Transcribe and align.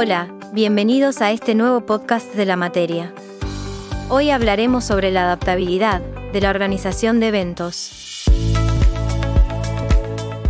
Hola, 0.00 0.28
bienvenidos 0.52 1.20
a 1.22 1.32
este 1.32 1.56
nuevo 1.56 1.80
podcast 1.80 2.32
de 2.36 2.46
la 2.46 2.54
materia. 2.54 3.12
Hoy 4.08 4.30
hablaremos 4.30 4.84
sobre 4.84 5.10
la 5.10 5.24
adaptabilidad 5.24 6.00
de 6.32 6.40
la 6.40 6.50
organización 6.50 7.18
de 7.18 7.26
eventos. 7.26 8.22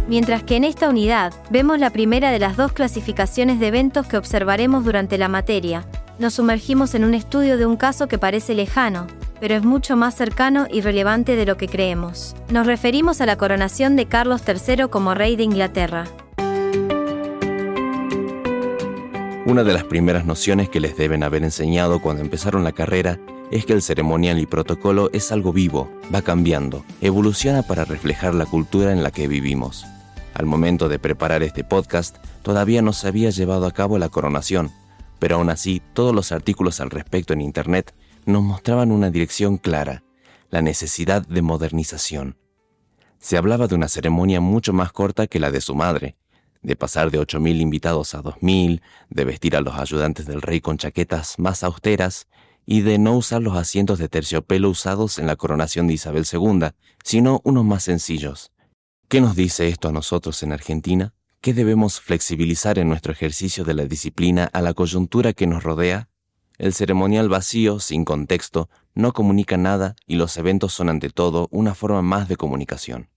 Mientras 0.06 0.42
que 0.42 0.56
en 0.56 0.64
esta 0.64 0.90
unidad 0.90 1.32
vemos 1.48 1.79
la 1.79 1.89
primera 1.89 2.30
de 2.30 2.39
las 2.39 2.58
dos 2.58 2.72
clasificaciones 2.72 3.58
de 3.58 3.68
eventos 3.68 4.07
que 4.07 4.18
observaremos 4.18 4.84
durante 4.84 5.16
la 5.16 5.29
materia, 5.29 5.86
nos 6.18 6.35
sumergimos 6.35 6.94
en 6.94 7.04
un 7.04 7.14
estudio 7.14 7.57
de 7.57 7.64
un 7.64 7.79
caso 7.79 8.07
que 8.07 8.18
parece 8.18 8.54
lejano, 8.54 9.07
pero 9.40 9.54
es 9.54 9.64
mucho 9.64 9.96
más 9.96 10.14
cercano 10.14 10.67
y 10.71 10.82
relevante 10.82 11.36
de 11.36 11.46
lo 11.46 11.57
que 11.57 11.68
creemos. 11.68 12.36
Nos 12.50 12.67
referimos 12.67 13.22
a 13.22 13.26
la 13.26 13.39
coronación 13.39 13.96
de 13.96 14.04
Carlos 14.04 14.43
III 14.46 14.89
como 14.90 15.14
rey 15.14 15.36
de 15.36 15.44
Inglaterra. 15.44 16.04
Una 19.48 19.64
de 19.64 19.72
las 19.72 19.84
primeras 19.84 20.26
nociones 20.26 20.68
que 20.68 20.79
les 20.79 20.94
deben 20.94 21.22
haber 21.22 21.43
enseñado 21.43 22.02
cuando 22.02 22.20
empezaron 22.20 22.64
la 22.64 22.72
carrera 22.72 23.18
es 23.50 23.64
que 23.64 23.72
el 23.72 23.80
ceremonial 23.80 24.39
y 24.39 24.44
protocolo 24.44 25.08
es 25.14 25.32
algo 25.32 25.54
vivo, 25.54 25.90
va 26.14 26.20
cambiando, 26.20 26.84
evoluciona 27.00 27.62
para 27.62 27.86
reflejar 27.86 28.34
la 28.34 28.44
cultura 28.44 28.92
en 28.92 29.03
la 29.03 29.11
que 29.11 29.26
vivimos. 29.26 29.86
Al 30.34 30.44
momento 30.44 30.90
de 30.90 30.98
preparar 30.98 31.42
este 31.42 31.64
podcast, 31.64 32.19
todavía 32.42 32.83
no 32.83 32.92
se 32.92 33.08
había 33.08 33.30
llevado 33.30 33.64
a 33.64 33.70
cabo 33.70 33.97
la 33.97 34.11
coronación, 34.11 34.70
pero 35.19 35.36
aún 35.36 35.48
así 35.48 35.80
todos 35.94 36.14
los 36.14 36.30
artículos 36.30 36.83
al 36.83 36.91
respecto 36.91 37.33
en 37.33 37.41
Internet 37.41 37.94
nos 38.27 38.42
mostraban 38.42 38.92
una 38.92 39.08
dirección 39.08 39.56
clara, 39.56 40.03
la 40.50 40.61
necesidad 40.61 41.27
de 41.27 41.41
modernización. 41.41 42.36
Se 43.19 43.39
hablaba 43.39 43.67
de 43.67 43.77
una 43.77 43.89
ceremonia 43.89 44.42
mucho 44.42 44.75
más 44.75 44.92
corta 44.92 45.27
que 45.27 45.41
la 45.41 45.50
de 45.50 45.62
su 45.62 45.75
madre, 45.75 46.17
de 46.62 46.77
pasar 46.77 47.11
de 47.11 47.20
8.000 47.20 47.61
invitados 47.61 48.14
a 48.14 48.22
2.000, 48.22 48.81
de 49.11 49.25
vestir 49.25 49.56
a 49.56 49.61
los 49.61 49.75
ayudantes 49.75 50.27
del 50.27 50.42
rey 50.42 50.61
con 50.61 50.78
chaquetas 50.78 51.39
más 51.39 51.62
austeras 51.62 52.27
y 52.67 52.83
de 52.83 52.98
no 52.98 53.17
usar 53.17 53.41
los 53.41 53.56
asientos 53.56 53.98
de 53.98 54.09
terciopelo 54.09 54.69
usados 54.69 55.19
en 55.19 55.27
la 55.27 55.36
coronación 55.36 55.86
de 55.86 55.95
Isabel 55.95 56.27
II, 56.31 56.69
sino 57.03 57.41
unos 57.45 57.64
más 57.64 57.84
sencillos. 57.84 58.53
¿Qué 59.09 59.23
nos 59.23 59.36
dice 59.36 59.69
esto 59.69 59.89
a 59.89 59.92
nosotros 59.92 60.42
en 60.42 60.53
Argentina? 60.53 61.14
¿Qué 61.41 61.55
debemos 61.55 62.01
flexibilizar 62.01 62.79
en 62.79 62.89
nuestro 62.89 63.12
ejercicio 63.12 63.64
de 63.64 63.73
la 63.73 63.86
disciplina 63.86 64.51
a 64.53 64.61
la 64.61 64.75
coyuntura 64.75 65.33
que 65.33 65.47
nos 65.47 65.62
rodea? 65.62 66.11
El 66.59 66.75
ceremonial 66.75 67.29
vacío, 67.29 67.79
sin 67.79 68.05
contexto, 68.05 68.69
no 68.95 69.12
comunica 69.12 69.56
nada 69.56 69.95
y 70.06 70.17
los 70.17 70.36
eventos 70.36 70.75
son 70.75 70.89
ante 70.89 71.09
todo 71.09 71.48
una 71.53 71.75
forma 71.75 72.03
más 72.03 72.29
de 72.29 72.36
comunicación. 72.36 73.09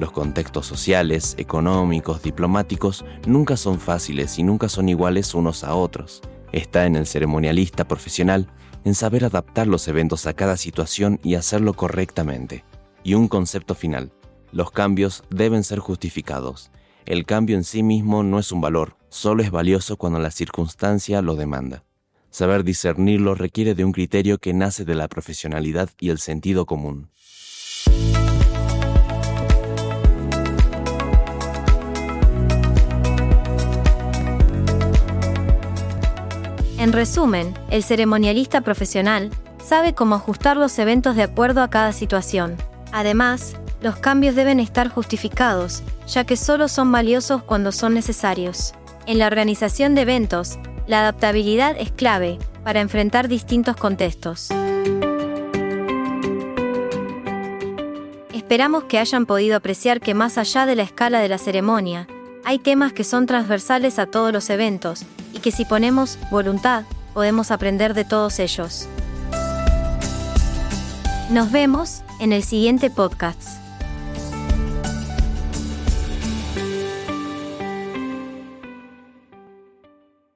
Los 0.00 0.12
contextos 0.12 0.64
sociales, 0.64 1.34
económicos, 1.36 2.22
diplomáticos 2.22 3.04
nunca 3.26 3.58
son 3.58 3.78
fáciles 3.78 4.38
y 4.38 4.42
nunca 4.42 4.70
son 4.70 4.88
iguales 4.88 5.34
unos 5.34 5.62
a 5.62 5.74
otros. 5.74 6.22
Está 6.52 6.86
en 6.86 6.96
el 6.96 7.06
ceremonialista 7.06 7.86
profesional 7.86 8.48
en 8.86 8.94
saber 8.94 9.26
adaptar 9.26 9.66
los 9.66 9.86
eventos 9.88 10.26
a 10.26 10.32
cada 10.32 10.56
situación 10.56 11.20
y 11.22 11.34
hacerlo 11.34 11.74
correctamente. 11.74 12.64
Y 13.04 13.12
un 13.12 13.28
concepto 13.28 13.74
final. 13.74 14.10
Los 14.52 14.70
cambios 14.70 15.22
deben 15.28 15.64
ser 15.64 15.80
justificados. 15.80 16.70
El 17.04 17.26
cambio 17.26 17.56
en 17.56 17.64
sí 17.64 17.82
mismo 17.82 18.22
no 18.22 18.38
es 18.38 18.52
un 18.52 18.62
valor, 18.62 18.96
solo 19.10 19.42
es 19.42 19.50
valioso 19.50 19.98
cuando 19.98 20.18
la 20.18 20.30
circunstancia 20.30 21.20
lo 21.20 21.36
demanda. 21.36 21.84
Saber 22.30 22.64
discernirlo 22.64 23.34
requiere 23.34 23.74
de 23.74 23.84
un 23.84 23.92
criterio 23.92 24.38
que 24.38 24.54
nace 24.54 24.86
de 24.86 24.94
la 24.94 25.08
profesionalidad 25.08 25.90
y 26.00 26.08
el 26.08 26.20
sentido 26.20 26.64
común. 26.64 27.10
En 36.90 36.94
resumen, 36.94 37.54
el 37.70 37.84
ceremonialista 37.84 38.62
profesional 38.62 39.30
sabe 39.64 39.94
cómo 39.94 40.16
ajustar 40.16 40.56
los 40.56 40.76
eventos 40.76 41.14
de 41.14 41.22
acuerdo 41.22 41.62
a 41.62 41.70
cada 41.70 41.92
situación. 41.92 42.56
Además, 42.90 43.54
los 43.80 43.94
cambios 43.98 44.34
deben 44.34 44.58
estar 44.58 44.88
justificados, 44.88 45.84
ya 46.08 46.24
que 46.24 46.36
solo 46.36 46.66
son 46.66 46.90
valiosos 46.90 47.44
cuando 47.44 47.70
son 47.70 47.94
necesarios. 47.94 48.72
En 49.06 49.20
la 49.20 49.28
organización 49.28 49.94
de 49.94 50.00
eventos, 50.00 50.58
la 50.88 51.02
adaptabilidad 51.02 51.76
es 51.78 51.92
clave 51.92 52.40
para 52.64 52.80
enfrentar 52.80 53.28
distintos 53.28 53.76
contextos. 53.76 54.48
Esperamos 58.34 58.82
que 58.88 58.98
hayan 58.98 59.26
podido 59.26 59.56
apreciar 59.56 60.00
que 60.00 60.14
más 60.14 60.38
allá 60.38 60.66
de 60.66 60.74
la 60.74 60.82
escala 60.82 61.20
de 61.20 61.28
la 61.28 61.38
ceremonia, 61.38 62.08
hay 62.44 62.58
temas 62.58 62.92
que 62.92 63.04
son 63.04 63.26
transversales 63.26 63.98
a 63.98 64.06
todos 64.06 64.32
los 64.32 64.50
eventos 64.50 65.04
y 65.32 65.40
que 65.40 65.52
si 65.52 65.64
ponemos 65.64 66.18
voluntad, 66.30 66.84
podemos 67.14 67.50
aprender 67.50 67.94
de 67.94 68.04
todos 68.04 68.38
ellos. 68.38 68.88
Nos 71.30 71.52
vemos 71.52 72.02
en 72.18 72.32
el 72.32 72.42
siguiente 72.42 72.90
podcast. 72.90 73.69